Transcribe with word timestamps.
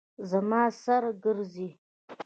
زما 0.29 0.61
سر 0.83 1.03
ګرځي 1.23 1.69